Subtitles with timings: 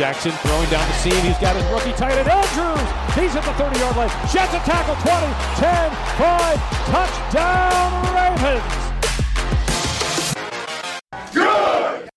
[0.00, 1.12] Jackson throwing down the seam.
[1.26, 2.88] He's got his rookie tight end, Andrews.
[3.14, 4.08] He's at the 30 yard line.
[4.32, 5.28] Jets a tackle 20,
[5.60, 6.56] 10, 5.
[6.88, 8.62] Touchdown, Ravens.
[11.34, 12.08] Good.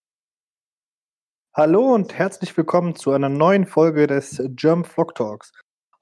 [1.53, 5.51] Hallo und herzlich willkommen zu einer neuen Folge des Jump Flock Talks.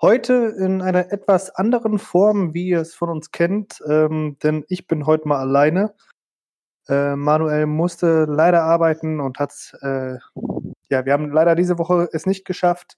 [0.04, 4.85] Heute in einer etwas anderen Form, wie ihr es von uns kennt, ähm, denn ich
[4.85, 5.95] bin heute mal alleine.
[6.88, 9.52] Äh, Manuel musste leider arbeiten und hat
[9.82, 10.20] äh,
[10.91, 12.98] ja, wir haben leider diese Woche es nicht geschafft,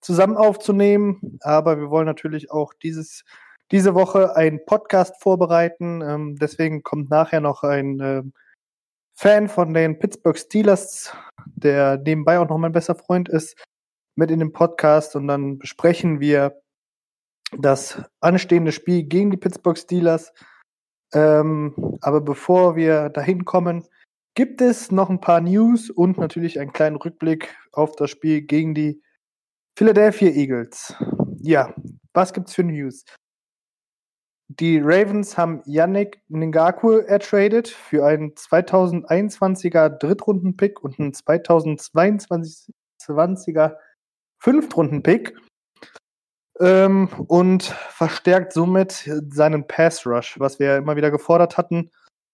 [0.00, 3.24] zusammen aufzunehmen, aber wir wollen natürlich auch dieses,
[3.70, 6.02] diese Woche einen Podcast vorbereiten.
[6.02, 8.22] Ähm, deswegen kommt nachher noch ein äh,
[9.14, 11.14] Fan von den Pittsburgh Steelers,
[11.46, 13.56] der nebenbei auch noch mein bester Freund ist,
[14.16, 16.60] mit in den Podcast und dann besprechen wir
[17.56, 20.32] das anstehende Spiel gegen die Pittsburgh Steelers.
[21.12, 23.86] Ähm, aber bevor wir dahin kommen,
[24.34, 28.74] gibt es noch ein paar News und natürlich einen kleinen Rückblick auf das Spiel gegen
[28.74, 29.02] die
[29.76, 30.94] Philadelphia Eagles.
[31.38, 31.74] Ja,
[32.12, 33.04] was gibt's für News?
[34.48, 43.76] Die Ravens haben Yannick Ngaku ertradet für einen 2021er Drittrunden-Pick und einen 2022er
[44.40, 45.36] Fünftrunden-Pick
[46.58, 51.92] ähm, und verstärkt somit seinen Pass-Rush, was wir immer wieder gefordert hatten,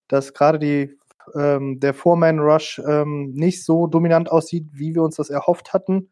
[0.08, 0.98] dass gerade die
[1.34, 6.10] ähm, der Four-Man-Rush ähm, nicht so dominant aussieht, wie wir uns das erhofft hatten.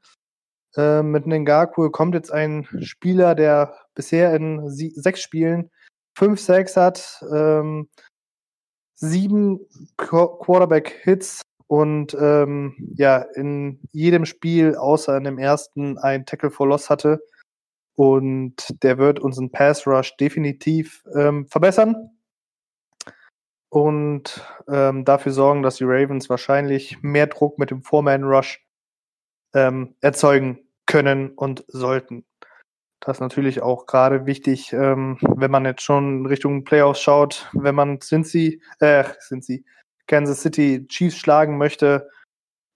[0.77, 5.70] Ähm, mit Ngaku kommt jetzt ein Spieler, der bisher in sechs Spielen
[6.17, 7.89] fünf Sacks hat, ähm,
[8.95, 9.61] sieben
[9.97, 16.69] Qu Quarterback-Hits und ähm, ja, in jedem Spiel außer in dem ersten ein Tackle for
[16.69, 17.20] Loss hatte.
[17.97, 22.14] Und der wird unseren Pass Rush definitiv ähm, verbessern
[23.74, 28.64] und ähm, dafür sorgen, dass die Ravens wahrscheinlich mehr Druck mit dem Four-Man-Rush
[29.52, 32.24] ähm, erzeugen können und sollten.
[33.01, 37.74] Das ist natürlich auch gerade wichtig, ähm, wenn man jetzt schon Richtung Playoffs schaut, wenn
[37.74, 39.64] man Cincy, äh, Cincy,
[40.06, 42.08] Kansas City Chiefs schlagen möchte,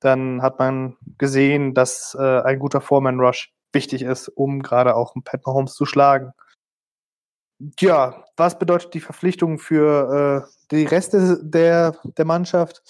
[0.01, 5.23] dann hat man gesehen, dass äh, ein guter Four-Man-Rush wichtig ist, um gerade auch einen
[5.23, 6.33] Pat Mahomes zu schlagen.
[7.81, 12.83] Ja, was bedeutet die Verpflichtung für äh, die Reste der, der Mannschaft?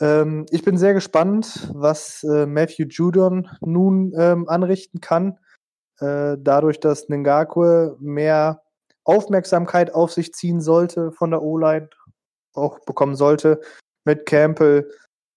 [0.00, 5.38] Ähm, ich bin sehr gespannt, was äh, Matthew Judon nun ähm, anrichten kann.
[6.00, 8.62] Äh, dadurch, dass Ngakwe mehr
[9.04, 11.88] Aufmerksamkeit auf sich ziehen sollte von der O-Line,
[12.52, 13.60] auch bekommen sollte
[14.04, 14.90] mit Campbell,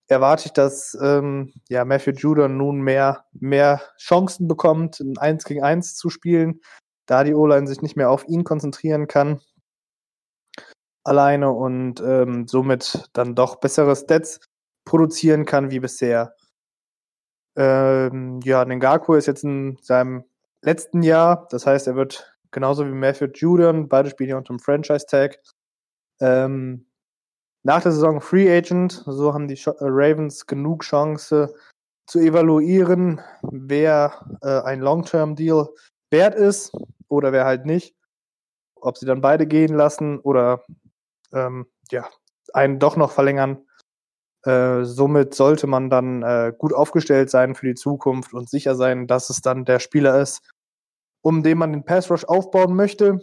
[0.08, 5.64] erwarte ich, dass ähm, ja, Matthew Judon nun mehr, mehr Chancen bekommt, ein 1 gegen
[5.64, 6.60] 1 zu spielen
[7.12, 9.42] da die O-Line sich nicht mehr auf ihn konzentrieren kann
[11.04, 14.40] alleine und ähm, somit dann doch bessere Stats
[14.86, 16.36] produzieren kann wie bisher.
[17.58, 20.24] Ähm, ja, Nengaku ist jetzt in seinem
[20.62, 25.40] letzten Jahr, das heißt, er wird genauso wie Matthew Judon, beide spielen unter dem Franchise-Tag,
[26.22, 26.86] ähm,
[27.64, 31.54] nach der Saison Free Agent, so haben die äh, Ravens genug Chance
[32.08, 35.68] zu evaluieren, wer äh, ein Long-Term-Deal
[36.10, 36.72] wert ist
[37.12, 37.96] oder wer halt nicht.
[38.76, 40.64] Ob sie dann beide gehen lassen oder
[41.34, 42.10] ähm, ja,
[42.54, 43.66] einen doch noch verlängern.
[44.44, 49.06] Äh, somit sollte man dann äh, gut aufgestellt sein für die Zukunft und sicher sein,
[49.06, 50.42] dass es dann der Spieler ist,
[51.22, 53.20] um den man den Pass Rush aufbauen möchte.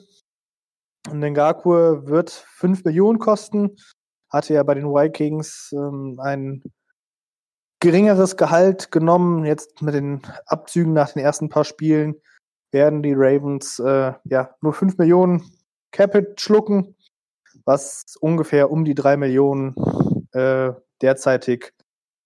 [1.10, 3.76] Und Ngakur wird 5 Millionen kosten.
[4.30, 6.62] Hatte ja bei den Vikings ähm, ein
[7.80, 9.44] geringeres Gehalt genommen.
[9.44, 12.20] Jetzt mit den Abzügen nach den ersten paar Spielen
[12.70, 15.42] werden die Ravens äh, ja nur 5 Millionen
[15.90, 16.96] Capit schlucken,
[17.64, 19.74] was ungefähr um die 3 Millionen
[20.32, 21.72] äh, derzeitig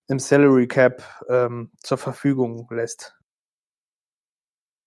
[0.09, 3.17] im Salary Cap ähm, zur Verfügung lässt.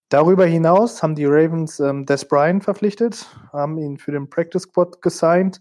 [0.09, 5.01] Darüber hinaus haben die Ravens ähm, Des Bryant verpflichtet, haben ihn für den Practice Squad
[5.01, 5.59] gesigned.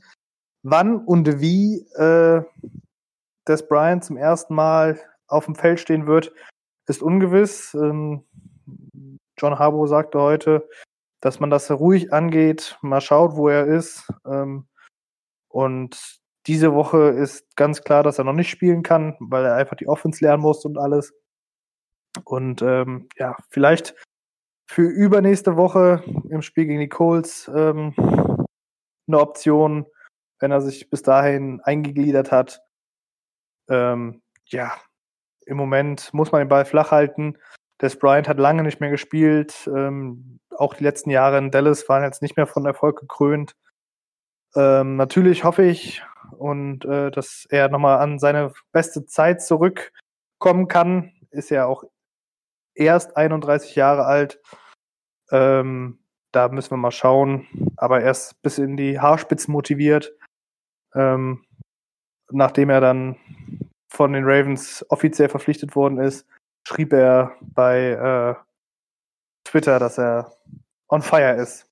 [0.63, 2.43] Wann und wie äh,
[3.49, 6.33] Des Bryant zum ersten Mal auf dem Feld stehen wird,
[6.87, 7.75] ist ungewiss.
[7.75, 8.25] Ähm,
[9.39, 10.69] John Harbour sagte heute,
[11.21, 14.07] dass man das ruhig angeht, mal schaut, wo er ist.
[14.27, 14.67] Ähm,
[15.49, 19.77] und diese Woche ist ganz klar, dass er noch nicht spielen kann, weil er einfach
[19.77, 21.15] die Offense lernen muss und alles.
[22.25, 23.95] Und ähm, ja, vielleicht
[24.71, 27.95] für übernächste Woche im Spiel gegen die Colts ähm,
[29.07, 29.87] eine Option,
[30.41, 32.63] wenn er sich bis dahin eingegliedert hat.
[33.69, 34.77] Ähm, ja,
[35.47, 37.39] im Moment muss man den Ball flach halten.
[37.81, 39.69] Des Bryant hat lange nicht mehr gespielt.
[39.75, 43.57] Ähm, auch die letzten Jahre in Dallas waren jetzt nicht mehr von Erfolg gekrönt.
[44.55, 46.03] Ähm, natürlich hoffe ich
[46.39, 51.13] und äh, dass er nochmal an seine beste Zeit zurückkommen kann.
[51.31, 51.85] Ist ja auch
[52.75, 54.41] erst 31 Jahre alt.
[55.31, 55.99] Ähm,
[56.33, 57.47] da müssen wir mal schauen.
[57.77, 60.13] Aber er ist bis in die Haarspitzen motiviert.
[60.95, 61.45] Ähm,
[62.31, 63.17] nachdem er dann
[63.89, 66.27] von den Ravens offiziell verpflichtet worden ist,
[66.67, 68.35] schrieb er bei äh,
[69.45, 70.33] Twitter, dass er
[70.89, 71.67] on fire ist.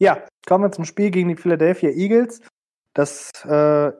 [0.00, 2.40] Ja, kommen wir zum Spiel gegen die Philadelphia Eagles.
[2.94, 3.92] Das äh,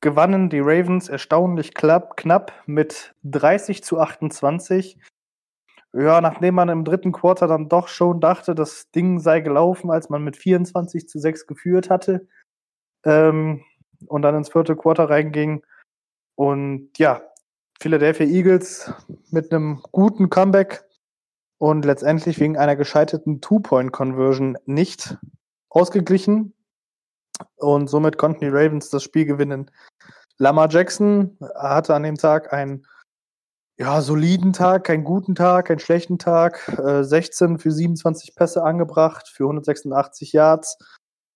[0.00, 4.98] gewannen die Ravens erstaunlich knapp, knapp mit 30 zu 28.
[5.92, 10.10] Ja, nachdem man im dritten Quarter dann doch schon dachte, das Ding sei gelaufen, als
[10.10, 12.26] man mit 24 zu 6 geführt hatte
[13.04, 13.64] ähm,
[14.08, 15.64] und dann ins vierte Quarter reinging.
[16.34, 17.22] Und ja,
[17.84, 18.90] Philadelphia Eagles
[19.30, 20.86] mit einem guten Comeback
[21.58, 25.18] und letztendlich wegen einer gescheiterten Two-Point-Conversion nicht
[25.68, 26.54] ausgeglichen.
[27.56, 29.70] Und somit konnten die Ravens das Spiel gewinnen.
[30.38, 32.86] Lamar Jackson hatte an dem Tag einen
[33.76, 36.66] ja, soliden Tag, keinen guten Tag, keinen schlechten Tag.
[36.78, 40.78] Äh, 16 für 27 Pässe angebracht, für 186 Yards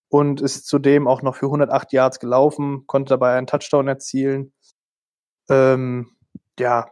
[0.09, 4.55] und ist zudem auch noch für 108 Yards gelaufen, konnte dabei einen Touchdown erzielen.
[5.51, 6.15] Ähm,
[6.59, 6.91] ja,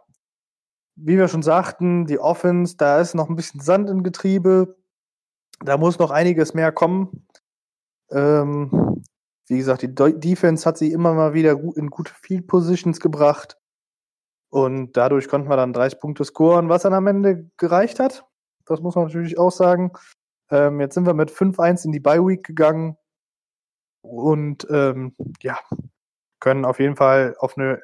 [0.96, 4.76] wie wir schon sagten, die Offense, da ist noch ein bisschen Sand im Getriebe.
[5.60, 7.26] Da muss noch einiges mehr kommen.
[8.10, 9.02] Ähm,
[9.48, 13.58] wie gesagt, die Defense hat sie immer mal wieder in gute Field Positions gebracht.
[14.50, 18.24] Und dadurch konnten wir dann 30 Punkte scoren, was dann am Ende gereicht hat.
[18.64, 19.92] Das muss man natürlich auch sagen.
[20.50, 22.96] Ähm, jetzt sind wir mit 5-1 in die Bye Week gegangen
[24.02, 25.58] und ähm, ja,
[26.40, 27.82] können auf jeden Fall auf eine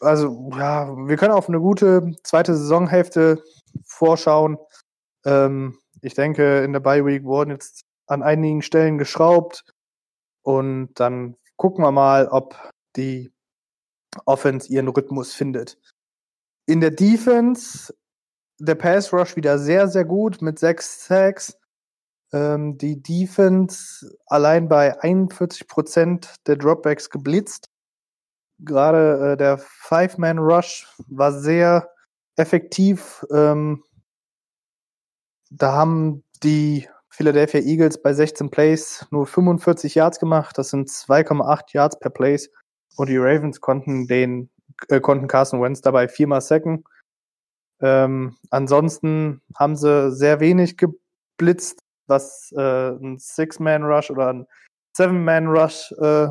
[0.00, 3.42] also ja, wir können auf eine gute zweite Saisonhälfte
[3.84, 4.58] vorschauen.
[5.24, 9.64] Ähm, ich denke, in der Bye Week wurden jetzt an einigen Stellen geschraubt
[10.42, 12.56] und dann gucken wir mal, ob
[12.96, 13.32] die
[14.26, 15.78] Offense ihren Rhythmus findet.
[16.66, 17.94] In der Defense
[18.58, 21.58] der Pass Rush wieder sehr, sehr gut mit sechs Sacks.
[22.32, 27.71] Ähm, die Defense allein bei 41% der Dropbacks geblitzt
[28.64, 31.90] gerade äh, der Five-Man-Rush war sehr
[32.36, 33.24] effektiv.
[33.32, 33.82] Ähm,
[35.50, 40.56] da haben die Philadelphia Eagles bei 16 Plays nur 45 Yards gemacht.
[40.56, 42.50] Das sind 2,8 Yards per Plays.
[42.96, 44.50] Und die Ravens konnten den,
[44.88, 46.84] äh, konnten Carson Wentz dabei viermal sacken.
[47.80, 54.46] Ähm, ansonsten haben sie sehr wenig geblitzt, was äh, ein Six-Man-Rush oder ein
[54.96, 56.28] Seven-Man-Rush äh,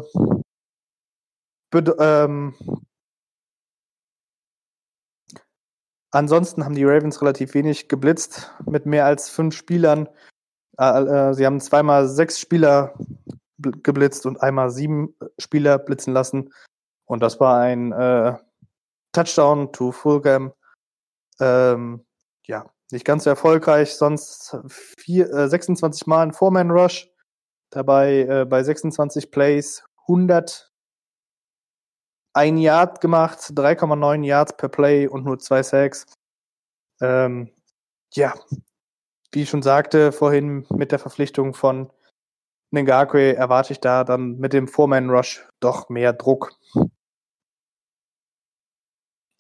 [1.74, 2.54] ähm,
[6.12, 10.10] ansonsten haben die Ravens relativ wenig geblitzt mit mehr als fünf Spielern.
[10.78, 12.94] Äh, äh, sie haben zweimal sechs Spieler
[13.58, 16.54] geblitzt und einmal sieben Spieler blitzen lassen.
[17.06, 18.38] Und das war ein äh,
[19.12, 20.54] Touchdown to Fulgham.
[21.40, 22.06] Ähm,
[22.48, 23.96] ja, nicht ganz so erfolgreich.
[23.96, 27.10] Sonst vier, äh, 26 Mal ein Four-Man-Rush.
[27.70, 30.71] Dabei äh, bei 26 Plays 100
[32.34, 36.06] ein Yard gemacht, 3,9 Yards per Play und nur zwei Sacks.
[37.02, 37.52] Ähm,
[38.14, 38.34] ja,
[39.32, 41.92] wie ich schon sagte vorhin mit der Verpflichtung von
[42.74, 46.54] Ngakwe erwarte ich da dann mit dem Foreman Rush doch mehr Druck.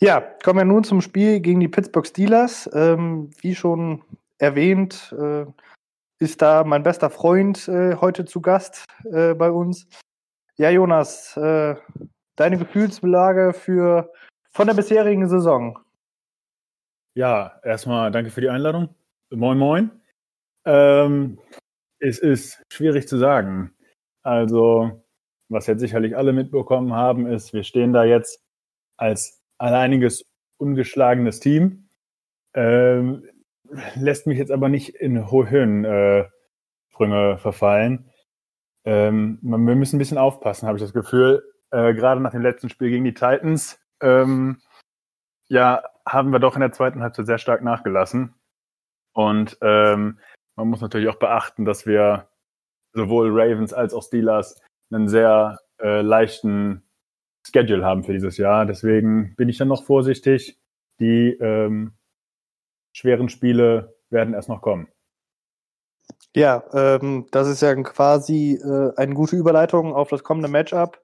[0.01, 2.69] Ja, kommen wir nun zum Spiel gegen die Pittsburgh Steelers.
[2.73, 4.03] Ähm, wie schon
[4.39, 5.45] erwähnt, äh,
[6.19, 9.87] ist da mein bester Freund äh, heute zu Gast äh, bei uns.
[10.57, 11.75] Ja, Jonas, äh,
[12.35, 14.11] deine Gefühlslage für
[14.51, 15.79] von der bisherigen Saison?
[17.13, 18.89] Ja, erstmal danke für die Einladung.
[19.29, 19.91] Moin, moin.
[20.65, 21.39] Ähm,
[21.99, 23.73] es ist schwierig zu sagen.
[24.23, 25.03] Also,
[25.49, 28.41] was jetzt sicherlich alle mitbekommen haben, ist, wir stehen da jetzt
[28.97, 30.25] als alleiniges
[30.57, 31.89] ungeschlagenes Team.
[32.53, 33.27] Ähm,
[33.95, 38.09] lässt mich jetzt aber nicht in hohe Höhensprünge äh, verfallen.
[38.83, 42.69] Ähm, wir müssen ein bisschen aufpassen, habe ich das Gefühl äh, gerade nach dem letzten
[42.69, 44.61] Spiel gegen die Titans, ähm,
[45.47, 48.33] ja, haben wir doch in der zweiten Halbzeit sehr stark nachgelassen.
[49.13, 50.19] Und ähm,
[50.55, 52.29] man muss natürlich auch beachten, dass wir
[52.93, 54.61] sowohl Ravens als auch Steelers
[54.91, 56.83] einen sehr äh, leichten
[57.45, 58.65] Schedule haben für dieses Jahr.
[58.65, 60.59] Deswegen bin ich dann noch vorsichtig.
[60.99, 61.93] Die ähm,
[62.93, 64.87] schweren Spiele werden erst noch kommen.
[66.35, 71.01] Ja, ähm, das ist ja quasi äh, eine gute Überleitung auf das kommende Matchup.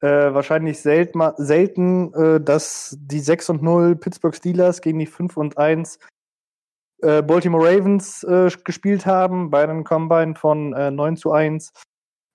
[0.00, 5.36] Äh, wahrscheinlich selten, selten äh, dass die 6 und 0 Pittsburgh Steelers gegen die 5
[5.36, 5.98] und 1
[7.02, 11.72] äh, Baltimore Ravens äh, gespielt haben, bei einem Combine von äh, 9 zu 1.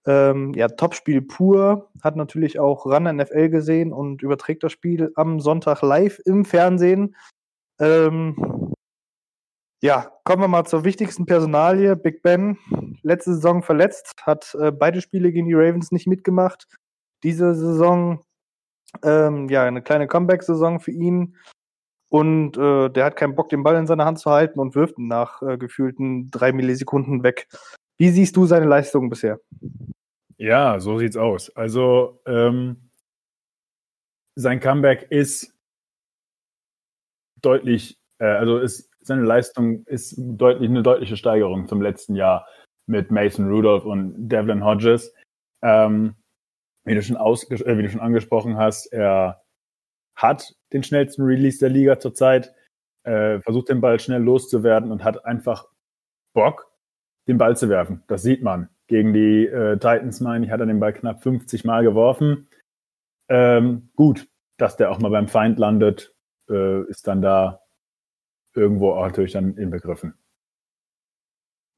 [0.05, 1.89] Ähm, ja, Topspiel pur.
[2.01, 7.15] Hat natürlich auch Run NFL gesehen und überträgt das Spiel am Sonntag live im Fernsehen.
[7.79, 8.73] Ähm,
[9.81, 11.95] ja, kommen wir mal zur wichtigsten Personalie.
[11.95, 12.57] Big Ben,
[13.01, 16.67] letzte Saison verletzt, hat äh, beide Spiele gegen die Ravens nicht mitgemacht.
[17.23, 18.23] Diese Saison,
[19.03, 21.35] ähm, ja, eine kleine Comeback-Saison für ihn.
[22.09, 24.99] Und äh, der hat keinen Bock, den Ball in seiner Hand zu halten und wirft
[24.99, 27.47] ihn nach äh, gefühlten drei Millisekunden weg.
[27.97, 29.39] Wie siehst du seine Leistung bisher?
[30.37, 31.49] Ja, so sieht's aus.
[31.55, 32.89] Also ähm,
[34.35, 35.55] sein Comeback ist
[37.41, 42.47] deutlich, äh, also ist seine Leistung ist deutlich eine deutliche Steigerung zum letzten Jahr
[42.87, 45.13] mit Mason Rudolph und Devlin Hodges.
[45.61, 46.15] Ähm,
[46.85, 49.43] wie, du schon äh, wie du schon angesprochen hast, er
[50.15, 52.53] hat den schnellsten Release der Liga zurzeit,
[53.03, 55.67] äh, versucht den Ball schnell loszuwerden und hat einfach
[56.33, 56.71] Bock,
[57.27, 58.03] den Ball zu werfen.
[58.07, 58.69] Das sieht man.
[58.87, 62.47] Gegen die äh, Titans, meine ich, hat er den Ball knapp 50 Mal geworfen.
[63.29, 66.13] Ähm, gut, dass der auch mal beim Feind landet,
[66.49, 67.61] äh, ist dann da
[68.53, 70.13] irgendwo auch natürlich dann inbegriffen.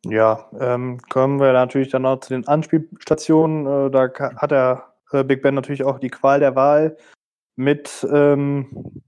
[0.05, 3.87] Ja, ähm, kommen wir natürlich dann noch zu den Anspielstationen.
[3.87, 6.97] Äh, da hat er äh, Big Ben natürlich auch die Qual der Wahl
[7.55, 9.01] mit ähm,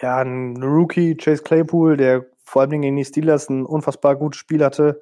[0.00, 4.64] ja, einem Rookie, Chase Claypool, der vor allem gegen die Steelers ein unfassbar gutes Spiel
[4.64, 5.00] hatte.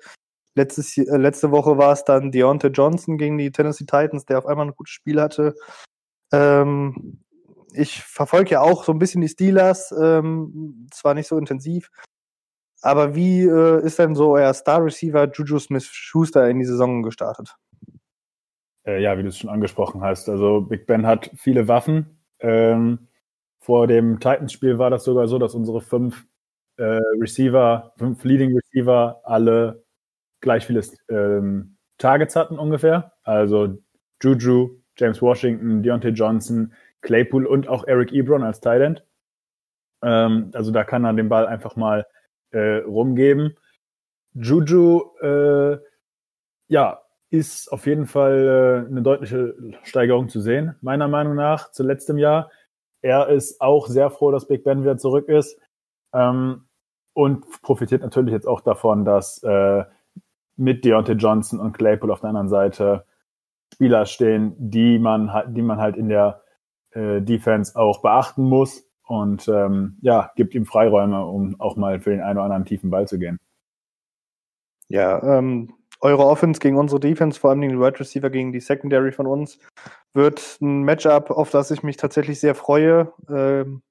[0.55, 4.47] Letztes, äh, letzte Woche war es dann Deontay Johnson gegen die Tennessee Titans, der auf
[4.47, 5.55] einmal ein gutes Spiel hatte.
[6.33, 7.23] Ähm,
[7.73, 11.91] ich verfolge ja auch so ein bisschen die Steelers, ähm, zwar nicht so intensiv,
[12.83, 17.03] aber wie äh, ist denn so euer Star Receiver Juju Smith Schuster in die Saison
[17.03, 17.57] gestartet?
[18.91, 20.29] Äh, ja, wie du es schon angesprochen hast.
[20.29, 22.19] Also Big Ben hat viele Waffen.
[22.41, 23.09] Ähm,
[23.61, 26.27] vor dem Titans-Spiel war das sogar so, dass unsere fünf
[26.77, 29.85] äh, Receiver, fünf Leading Receiver alle
[30.41, 33.13] gleich viele ähm, Targets hatten ungefähr.
[33.23, 33.79] Also
[34.23, 39.05] Juju, James Washington, Deontay Johnson, Claypool und auch Eric Ebron als Tight
[40.03, 42.07] Ähm, also da kann er den Ball einfach mal
[42.51, 43.57] äh, rumgeben.
[44.35, 45.79] Juju, äh,
[46.69, 47.00] ja,
[47.31, 52.19] ist auf jeden Fall äh, eine deutliche Steigerung zu sehen, meiner Meinung nach, zu letztem
[52.19, 52.51] Jahr.
[53.03, 55.59] Er ist auch sehr froh, dass Big Ben wieder zurück ist
[56.13, 56.67] ähm,
[57.15, 59.85] und profitiert natürlich jetzt auch davon, dass äh,
[60.57, 63.07] mit Deontay Johnson und Claypool auf der anderen Seite
[63.73, 66.43] Spieler stehen, die man, die man halt in der
[66.91, 72.11] äh, Defense auch beachten muss und ähm, ja, gibt ihm Freiräume, um auch mal für
[72.11, 73.39] den einen oder anderen tiefen Ball zu gehen.
[74.89, 79.13] Ja, ähm, eure Offense gegen unsere Defense, vor allem die Wide Receiver gegen die Secondary
[79.13, 79.59] von uns,
[80.15, 83.13] wird ein Matchup, auf das ich mich tatsächlich sehr freue.
[83.29, 83.83] Ähm,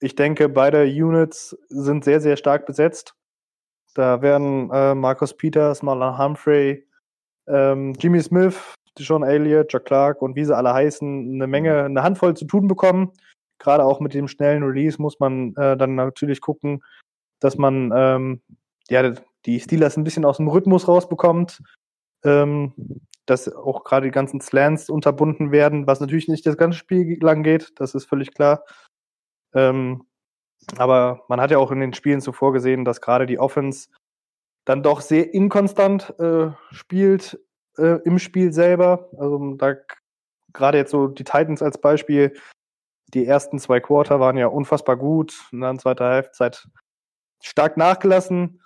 [0.00, 3.14] ich denke, beide Units sind sehr, sehr stark besetzt.
[3.94, 6.86] Da werden äh, Marcus Peters, Marlon Humphrey,
[7.48, 12.02] ähm, Jimmy Smith, Sean Elliott, Jack Clark und wie sie alle heißen, eine Menge, eine
[12.02, 13.12] Handvoll zu tun bekommen.
[13.58, 16.82] Gerade auch mit dem schnellen Release muss man äh, dann natürlich gucken,
[17.40, 18.40] dass man ähm,
[18.88, 19.12] ja,
[19.46, 21.62] die Steelers ein bisschen aus dem Rhythmus rausbekommt,
[22.24, 22.74] ähm,
[23.26, 27.42] dass auch gerade die ganzen Slants unterbunden werden, was natürlich nicht das ganze Spiel lang
[27.42, 28.64] geht, das ist völlig klar.
[29.54, 30.06] Ähm,
[30.76, 33.88] aber man hat ja auch in den Spielen zuvor gesehen, dass gerade die Offense
[34.64, 37.40] dann doch sehr inkonstant äh, spielt
[37.78, 39.08] äh, im Spiel selber.
[39.18, 39.74] Also da
[40.52, 42.36] gerade jetzt so die Titans als Beispiel,
[43.14, 46.68] die ersten zwei Quarter waren ja unfassbar gut und dann zweite Halbzeit
[47.42, 48.62] stark nachgelassen.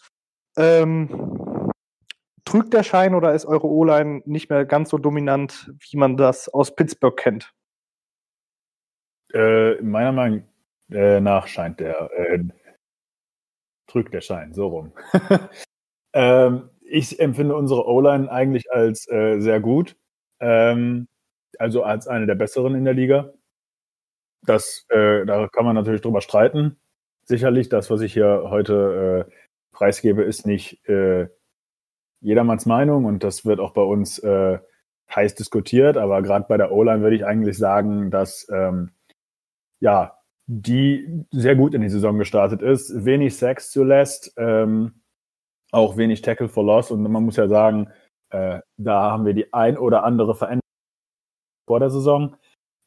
[0.56, 1.70] Ähm,
[2.44, 6.48] trügt der Schein oder ist eure O-Line nicht mehr ganz so dominant, wie man das
[6.48, 7.52] aus Pittsburgh kennt?
[9.32, 10.44] Äh, meiner Meinung
[10.90, 12.38] äh, nach scheint der, äh,
[13.86, 14.92] trügt der Schein, so rum.
[16.12, 19.96] ähm, ich empfinde unsere O-Line eigentlich als äh, sehr gut.
[20.40, 21.08] Ähm,
[21.58, 23.32] also als eine der besseren in der Liga.
[24.42, 26.76] Das, äh, da kann man natürlich drüber streiten.
[27.24, 29.32] Sicherlich, das, was ich hier heute äh,
[29.74, 31.28] preisgebe, ist nicht äh,
[32.20, 34.58] jedermanns Meinung und das wird auch bei uns äh,
[35.14, 38.92] heiß diskutiert, aber gerade bei der O-Line würde ich eigentlich sagen, dass ähm,
[39.80, 45.02] ja, die sehr gut in die Saison gestartet ist, wenig Sex zulässt, ähm,
[45.72, 47.90] auch wenig Tackle for Loss und man muss ja sagen,
[48.30, 50.60] äh, da haben wir die ein oder andere Veränderung
[51.68, 52.36] vor der Saison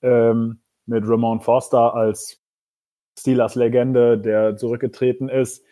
[0.02, 2.42] ähm, mit Ramon Foster als
[3.20, 5.66] Steelers-Legende, der zurückgetreten ist.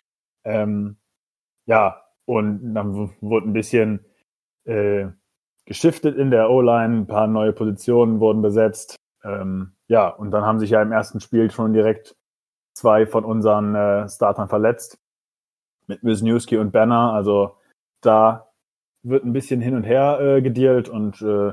[0.44, 0.98] Ähm,
[1.66, 4.04] ja, und dann wurde ein bisschen
[4.64, 5.06] äh,
[5.64, 8.96] geschiftet in der O-Line, ein paar neue Positionen wurden besetzt.
[9.24, 12.16] Ähm, ja, und dann haben sich ja im ersten Spiel schon direkt
[12.74, 14.98] zwei von unseren äh, Startern verletzt.
[15.88, 17.12] Mit Wisniewski und Banner.
[17.12, 17.56] Also
[18.00, 18.52] da
[19.02, 21.52] wird ein bisschen hin und her äh, gedealt und äh,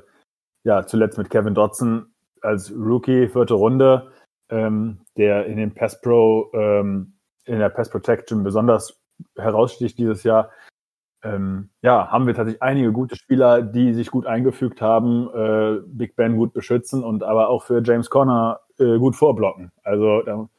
[0.63, 4.11] ja, zuletzt mit Kevin Dodson als Rookie, vierte Runde,
[4.49, 9.02] ähm, der in den Pass Pro, ähm, in der Pass Protection besonders
[9.35, 10.51] heraussticht dieses Jahr.
[11.23, 16.15] Ähm, ja, haben wir tatsächlich einige gute Spieler, die sich gut eingefügt haben, äh, Big
[16.15, 19.71] Ben gut beschützen und aber auch für James Conner äh, gut vorblocken.
[19.83, 20.49] Also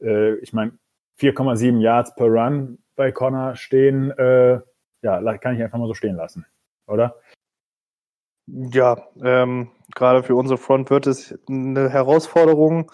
[0.00, 0.72] äh, ich meine,
[1.18, 4.60] 4,7 Yards per Run bei Conner stehen, äh,
[5.02, 6.44] ja, kann ich einfach mal so stehen lassen,
[6.86, 7.16] oder?
[8.46, 12.90] Ja, ähm, gerade für unsere Front wird es eine Herausforderung.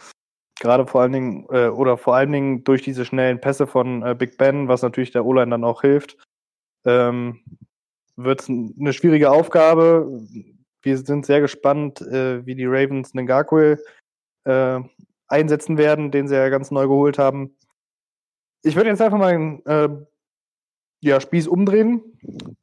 [0.61, 4.15] Gerade vor allen Dingen, äh, oder vor allen Dingen durch diese schnellen Pässe von äh,
[4.15, 6.17] Big Ben, was natürlich der O-Line dann auch hilft,
[6.87, 7.41] ähm,
[8.17, 10.23] wird es eine schwierige Aufgabe.
[10.81, 13.79] Wir sind sehr gespannt, äh, wie die Ravens Ngakwe
[14.45, 14.81] äh,
[15.29, 17.57] einsetzen werden, den sie ja ganz neu geholt haben.
[18.63, 19.89] Ich würde jetzt einfach mal den äh,
[21.01, 22.03] ja, Spieß umdrehen.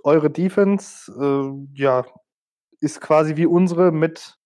[0.03, 2.05] Eure Defense, äh, ja,
[2.79, 4.37] ist quasi wie unsere mit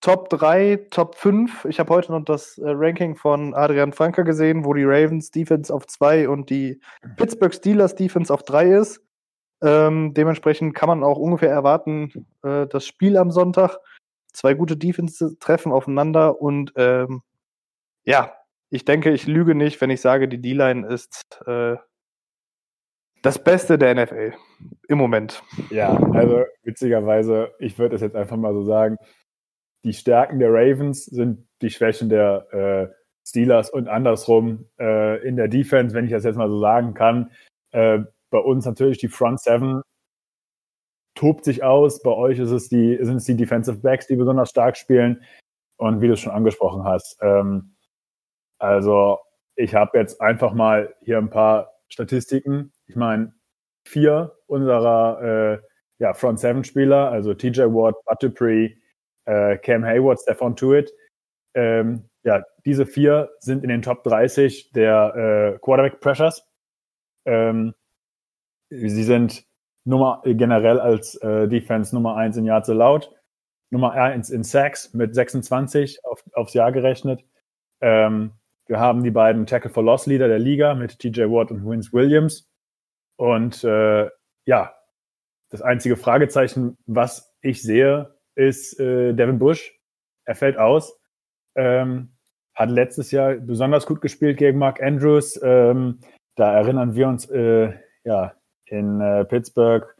[0.00, 1.64] Top 3, Top 5.
[1.64, 5.74] Ich habe heute noch das äh, Ranking von Adrian Franker gesehen, wo die Ravens Defense
[5.74, 6.80] auf 2 und die
[7.16, 9.00] Pittsburgh Steelers Defense auf 3 ist.
[9.60, 13.78] Ähm, dementsprechend kann man auch ungefähr erwarten, äh, das Spiel am Sonntag.
[14.32, 17.22] Zwei gute Defense treffen aufeinander und ähm,
[18.04, 18.34] ja,
[18.70, 21.76] ich denke, ich lüge nicht, wenn ich sage, die D-Line ist äh,
[23.22, 24.34] das Beste der NFL
[24.88, 25.42] im Moment.
[25.70, 28.96] Ja, also witzigerweise, ich würde es jetzt einfach mal so sagen,
[29.84, 32.94] die Stärken der Ravens sind die Schwächen der äh,
[33.26, 37.30] Steelers und andersrum äh, in der Defense, wenn ich das jetzt mal so sagen kann.
[37.72, 39.82] Äh, bei uns natürlich die Front Seven
[41.14, 42.02] tobt sich aus.
[42.02, 45.22] Bei euch ist es die, sind es die Defensive Backs, die besonders stark spielen.
[45.76, 47.76] Und wie du es schon angesprochen hast, ähm,
[48.58, 49.18] also
[49.54, 52.72] ich habe jetzt einfach mal hier ein paar Statistiken.
[52.86, 53.34] Ich meine,
[53.84, 55.58] vier unserer äh,
[55.98, 58.76] ja, Front Seven Spieler, also TJ Watt, Bud Dupree,
[59.28, 60.92] äh, Cam Hayward, Stefan Tuitt,
[61.54, 66.46] ähm, ja, diese vier sind in den Top 30 der äh, Quarterback Pressures.
[67.26, 67.74] Ähm,
[68.70, 69.44] sie sind
[69.84, 73.10] Nummer generell als äh, Defense Nummer 1 in Yards allowed,
[73.70, 77.24] Nummer 1 in Sacks mit 26 auf, aufs Jahr gerechnet.
[77.80, 78.32] Ähm,
[78.66, 81.92] wir haben die beiden Tackle for Loss Leader der Liga mit TJ Watt und Vince
[81.92, 82.50] Williams.
[83.16, 84.10] Und äh,
[84.44, 84.74] ja,
[85.50, 89.78] das einzige Fragezeichen, was ich sehe, ist äh, Devin Bush.
[90.24, 90.98] Er fällt aus.
[91.54, 92.10] Ähm,
[92.54, 95.38] hat letztes Jahr besonders gut gespielt gegen Mark Andrews.
[95.42, 95.98] Ähm,
[96.36, 97.72] da erinnern wir uns äh,
[98.04, 98.32] ja
[98.66, 99.94] in äh, Pittsburgh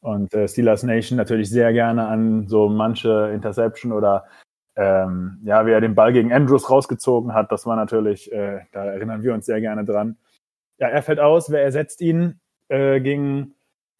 [0.00, 4.26] und äh, Steelers Nation natürlich sehr gerne an so manche Interception oder
[4.76, 8.84] ähm, ja, wie er den Ball gegen Andrews rausgezogen hat, das war natürlich, äh, da
[8.84, 10.16] erinnern wir uns sehr gerne dran.
[10.78, 12.40] Ja, er fällt aus, wer ersetzt ihn?
[12.68, 13.54] Äh, gegen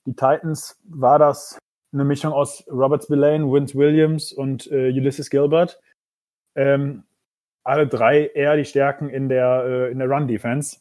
[0.07, 1.59] die Titans war das
[1.93, 5.81] eine Mischung aus Robert Spillane, Vince Williams und äh, Ulysses Gilbert.
[6.55, 7.05] Ähm,
[7.65, 10.79] alle drei eher die Stärken in der, äh, der Run-Defense.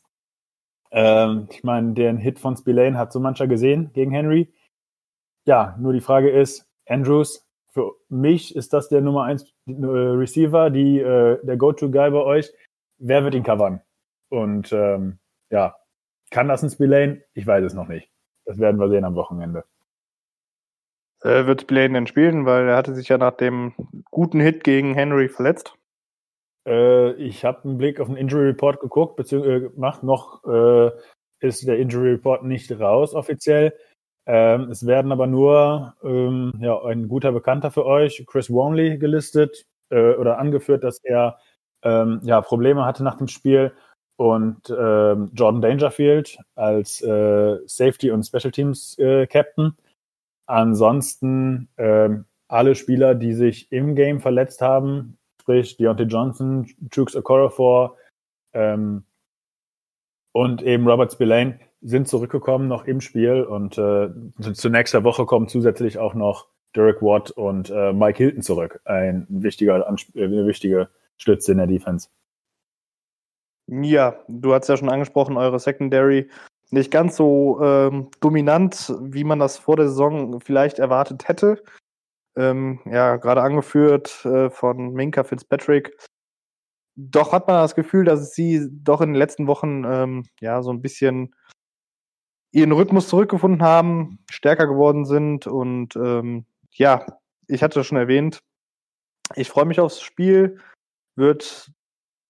[0.91, 4.51] Ähm, ich meine, den Hit von Spillane hat so mancher gesehen gegen Henry.
[5.45, 10.69] Ja, nur die Frage ist, Andrews für mich ist das der Nummer 1 äh, Receiver,
[10.69, 12.51] die, äh, der Go-To-Guy bei euch.
[12.97, 13.81] Wer wird ihn covern?
[14.29, 15.19] Und ähm,
[15.49, 15.75] ja,
[16.31, 17.23] kann das ein Spillane?
[17.33, 18.09] Ich weiß es noch nicht.
[18.45, 19.63] Das werden wir sehen am Wochenende.
[21.21, 22.45] Äh, wird Spillane denn spielen?
[22.45, 23.73] Weil er hatte sich ja nach dem
[24.09, 25.75] guten Hit gegen Henry verletzt.
[26.67, 30.03] Äh, ich habe einen Blick auf den Injury Report geguckt, beziehungsweise äh, gemacht.
[30.03, 30.91] Noch äh,
[31.39, 33.73] ist der Injury Report nicht raus offiziell.
[34.27, 39.65] Ähm, es werden aber nur ähm, ja, ein guter Bekannter für euch, Chris Wonley, gelistet
[39.89, 41.39] äh, oder angeführt, dass er
[41.83, 43.71] ähm, ja, Probleme hatte nach dem Spiel
[44.17, 49.75] und ähm, Jordan Dangerfield als äh, Safety und Special Teams äh, Captain.
[50.49, 57.97] Ansonsten ähm, alle Spieler, die sich im Game verletzt haben, sprich Deontay Johnson, Chooks Okorafor
[58.53, 59.03] ähm,
[60.31, 64.09] und eben Robert Spillane, sind zurückgekommen noch im Spiel und äh,
[64.53, 68.81] zu nächster Woche kommen zusätzlich auch noch Derek Watt und äh, Mike Hilton zurück.
[68.85, 72.09] Ein wichtiger, äh, eine wichtige Stütze in der Defense.
[73.67, 76.27] Ja, du hast ja schon angesprochen, eure Secondary
[76.71, 81.63] nicht ganz so ähm, dominant, wie man das vor der Saison vielleicht erwartet hätte.
[82.37, 85.97] Ähm, ja, gerade angeführt äh, von Minka Fitzpatrick.
[86.95, 90.71] doch hat man das Gefühl, dass sie doch in den letzten Wochen ähm, ja so
[90.71, 91.33] ein bisschen
[92.51, 97.05] ihren Rhythmus zurückgefunden haben, stärker geworden sind und ähm, ja,
[97.47, 98.39] ich hatte schon erwähnt,
[99.35, 100.59] ich freue mich aufs Spiel.
[101.15, 101.71] Wird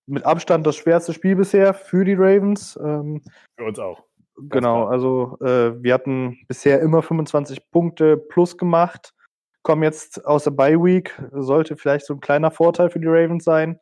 [0.08, 2.78] mit Abstand das schwerste Spiel bisher für die Ravens.
[2.82, 3.22] Ähm,
[3.58, 4.09] für uns auch.
[4.50, 9.14] Genau, also äh, wir hatten bisher immer 25 Punkte plus gemacht,
[9.64, 13.44] kommen jetzt aus der Bye Week, sollte vielleicht so ein kleiner Vorteil für die Ravens
[13.44, 13.80] sein,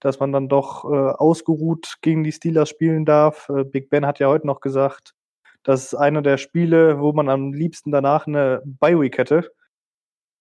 [0.00, 3.48] dass man dann doch äh, ausgeruht gegen die Steelers spielen darf.
[3.48, 5.14] Äh, Big Ben hat ja heute noch gesagt,
[5.62, 9.50] das ist einer der Spiele, wo man am liebsten danach eine Bye Week hätte.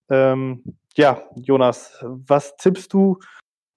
[0.09, 0.63] Ähm,
[0.95, 3.19] ja, Jonas, was tippst du?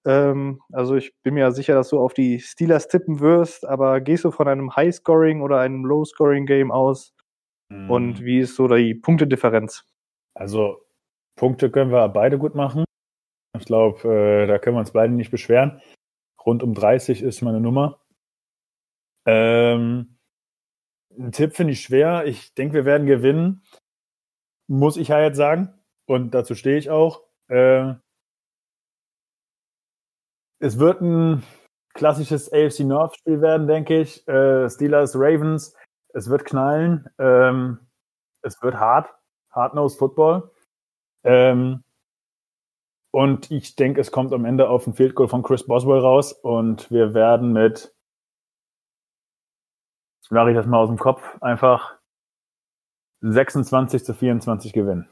[0.07, 4.25] Ähm, also ich bin mir sicher, dass du auf die Steelers tippen wirst, aber gehst
[4.25, 7.15] du von einem High-Scoring oder einem Low-Scoring-Game aus?
[7.71, 7.91] Mhm.
[7.91, 9.85] Und wie ist so die Punktedifferenz?
[10.35, 10.83] Also
[11.37, 12.85] Punkte können wir beide gut machen.
[13.59, 15.81] Ich glaube, äh, da können wir uns beide nicht beschweren.
[16.45, 18.01] Rund um 30 ist meine Nummer.
[19.27, 20.19] Ähm,
[21.19, 22.25] ein Tipp finde ich schwer.
[22.27, 23.63] Ich denke, wir werden gewinnen.
[24.69, 25.75] Muss ich ja jetzt sagen.
[26.07, 27.25] Und dazu stehe ich auch.
[27.49, 27.95] Äh,
[30.61, 31.43] es wird ein
[31.95, 34.27] klassisches AFC North Spiel werden, denke ich.
[34.29, 35.75] Äh, Steelers, Ravens.
[36.13, 37.09] Es wird knallen.
[37.19, 37.79] Ähm,
[38.43, 39.13] es wird hart.
[39.51, 40.51] Hard-Nosed Football.
[41.25, 41.83] Ähm,
[43.13, 46.33] und ich denke, es kommt am Ende auf ein Field Goal von Chris Boswell raus
[46.33, 47.93] und wir werden mit,
[50.31, 51.99] mache ich das mal aus dem Kopf, einfach
[53.23, 55.09] 26 zu 24 gewinnen.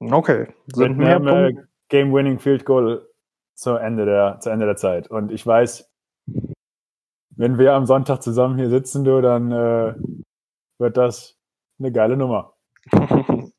[0.00, 0.52] Okay.
[0.66, 1.54] Sind mehr äh,
[1.88, 3.07] Game-Winning Field Goal
[3.58, 5.10] zu Ende, der, zu Ende der Zeit.
[5.10, 5.90] Und ich weiß,
[7.30, 9.94] wenn wir am Sonntag zusammen hier sitzen, du, dann äh,
[10.78, 11.36] wird das
[11.80, 12.54] eine geile Nummer.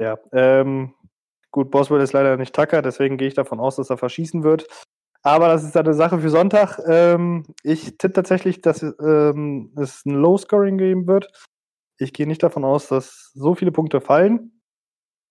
[0.00, 0.94] ja, ähm,
[1.52, 4.66] gut, Boswell ist leider nicht Tucker, deswegen gehe ich davon aus, dass er verschießen wird.
[5.22, 6.80] Aber das ist eine Sache für Sonntag.
[6.86, 11.30] Ähm, ich tippe tatsächlich, dass ähm, es ein Low-Scoring geben wird.
[11.98, 14.60] Ich gehe nicht davon aus, dass so viele Punkte fallen.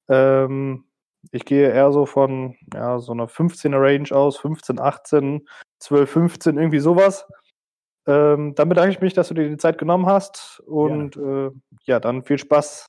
[0.07, 0.85] Ähm,
[1.31, 5.47] ich gehe eher so von ja, so einer 15er Range aus, 15, 18,
[5.79, 7.25] 12, 15, irgendwie sowas.
[8.05, 11.51] Ähm, dann bedanke ich mich, dass du dir die Zeit genommen hast und ja, äh,
[11.85, 12.87] ja dann viel Spaß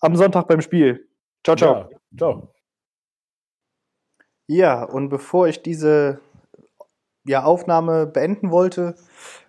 [0.00, 1.08] am Sonntag beim Spiel.
[1.44, 1.74] Ciao, ciao.
[1.74, 1.88] Ja,
[2.18, 2.54] ciao.
[4.46, 6.20] Ja, und bevor ich diese
[7.24, 8.96] ja, Aufnahme beenden wollte,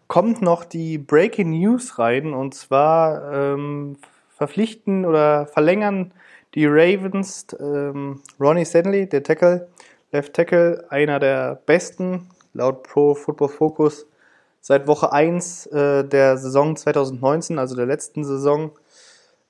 [0.07, 3.97] kommt noch die Breaking News rein und zwar ähm,
[4.29, 6.13] verpflichten oder verlängern
[6.55, 9.69] die Ravens, ähm, Ronnie Stanley, der Tackle,
[10.11, 14.05] Left Tackle, einer der besten, laut Pro Football Focus,
[14.59, 18.71] seit Woche 1 äh, der Saison 2019, also der letzten Saison.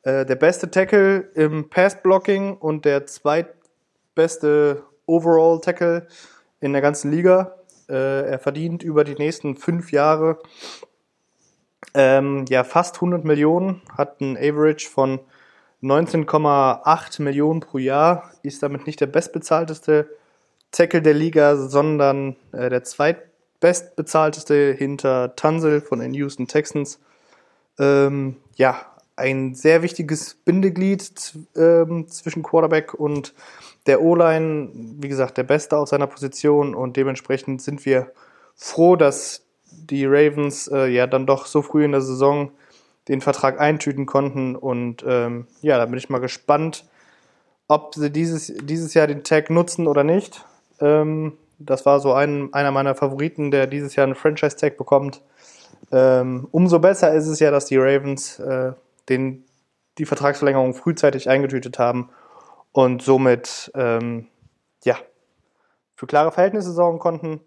[0.04, 6.08] Äh, der beste Tackle im Pass-Blocking und der zweitbeste Overall-Tackle
[6.60, 7.56] in der ganzen Liga.
[7.90, 10.40] Äh, er verdient über die nächsten fünf Jahre
[11.94, 15.20] ähm, ja, fast 100 Millionen, hat ein Average von
[15.84, 20.10] 19,8 Millionen pro Jahr, ist damit nicht der bestbezahlteste
[20.72, 27.00] Tackle der Liga, sondern äh, der zweitbestbezahlteste hinter Tunzel von den Houston Texans.
[27.80, 33.34] Ähm, ja, ein sehr wichtiges Bindeglied ähm, zwischen Quarterback und
[33.86, 34.70] der O-Line.
[34.74, 38.12] Wie gesagt, der Beste auf seiner Position und dementsprechend sind wir
[38.56, 42.52] froh, dass die Ravens äh, ja dann doch so früh in der Saison
[43.08, 44.56] den Vertrag eintüten konnten.
[44.56, 46.86] Und ähm, ja, da bin ich mal gespannt,
[47.68, 50.46] ob sie dieses, dieses Jahr den Tag nutzen oder nicht.
[50.80, 55.22] Ähm, das war so ein, einer meiner Favoriten, der dieses Jahr einen Franchise-Tag bekommt.
[55.92, 58.74] Ähm, umso besser ist es ja, dass die Ravens äh,
[59.10, 59.46] den,
[59.98, 62.10] die Vertragsverlängerung frühzeitig eingetütet haben
[62.72, 64.28] und somit ähm,
[64.84, 64.98] ja,
[65.96, 67.42] für klare Verhältnisse sorgen konnten.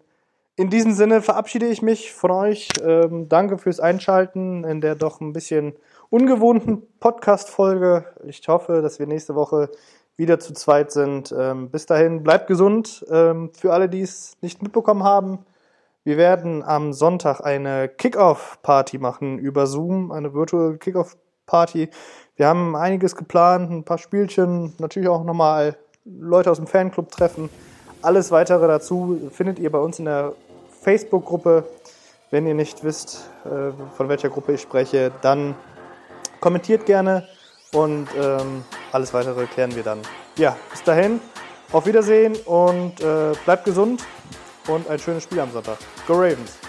[0.57, 2.69] In diesem Sinne verabschiede ich mich von euch.
[2.81, 5.75] Ähm, danke fürs Einschalten in der doch ein bisschen
[6.09, 8.05] ungewohnten Podcast-Folge.
[8.25, 9.69] Ich hoffe, dass wir nächste Woche
[10.15, 11.35] wieder zu zweit sind.
[11.37, 13.05] Ähm, bis dahin, bleibt gesund.
[13.11, 15.39] Ähm, für alle, die es nicht mitbekommen haben,
[16.05, 21.89] wir werden am Sonntag eine Kickoff-Party machen über Zoom, eine Virtual Kickoff-Party.
[22.37, 27.49] Wir haben einiges geplant, ein paar Spielchen, natürlich auch nochmal Leute aus dem Fanclub treffen.
[28.01, 30.33] Alles weitere dazu findet ihr bei uns in der
[30.85, 31.63] Facebook-Gruppe.
[32.29, 35.55] Wenn ihr nicht wisst, äh, von welcher Gruppe ich spreche, dann
[36.39, 37.27] kommentiert gerne
[37.73, 39.99] und ähm, alles weitere klären wir dann.
[40.37, 41.19] Ja, bis dahin,
[41.71, 44.03] auf Wiedersehen und äh, bleibt gesund
[44.67, 45.77] und ein schönes Spiel am Sonntag.
[46.07, 46.59] Go Ravens!